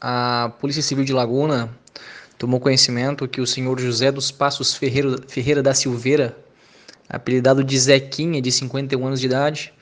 [0.00, 1.68] a Polícia Civil de Laguna
[2.38, 6.36] tomou conhecimento que o senhor José dos Passos Ferreira, Ferreira da Silveira,
[7.08, 9.74] apelidado de Zequinha, de 51 anos de idade,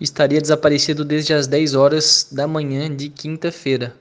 [0.00, 3.94] estaria desaparecido desde as 10 horas da manhã de quinta-feira.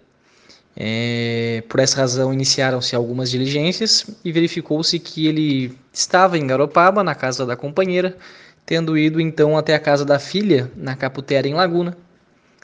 [0.76, 7.16] É, por essa razão, iniciaram-se algumas diligências e verificou-se que ele estava em Garopaba, na
[7.16, 8.16] casa da companheira,
[8.64, 11.98] tendo ido então até a casa da filha, na Caputera, em Laguna,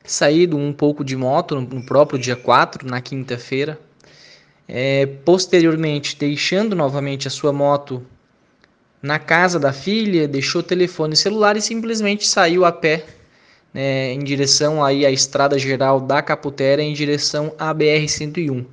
[0.04, 3.80] saído um pouco de moto no próprio dia 4, na quinta-feira.
[4.68, 8.06] É, posteriormente, deixando novamente a sua moto
[9.02, 13.06] na casa da filha, deixou telefone celular e simplesmente saiu a pé
[13.74, 18.66] né, em direção aí à estrada geral da Caputera, em direção à BR-101.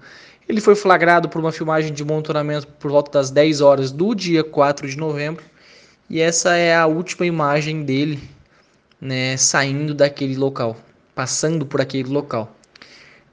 [0.49, 4.45] Ele foi flagrado por uma filmagem de monitoramento por volta das 10 horas do dia
[4.45, 5.45] 4 de novembro,
[6.09, 8.21] e essa é a última imagem dele
[9.01, 10.77] né, saindo daquele local
[11.21, 12.57] passando por aquele local.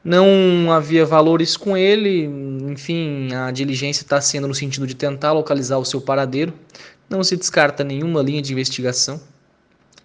[0.04, 2.26] Não havia valores com ele,
[2.70, 6.54] enfim, a diligência está sendo no sentido de tentar localizar o seu paradeiro.
[7.10, 9.22] Não se descarta nenhuma linha de investigação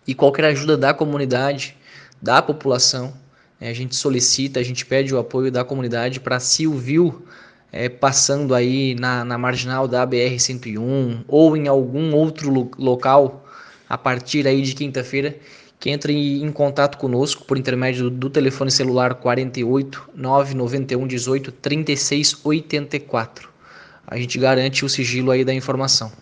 [0.07, 1.77] e qualquer ajuda da comunidade,
[2.23, 3.15] da população,
[3.61, 7.27] é, a gente solicita, a gente pede o apoio da comunidade para se o viu
[7.73, 13.45] é, passando aí na, na marginal da BR-101 ou em algum outro lo local
[13.89, 15.37] a partir aí de quinta-feira
[15.83, 23.49] que entre em contato conosco por intermédio do telefone celular 48 991 18 36 84.
[24.07, 26.13] A gente garante o sigilo aí da informação.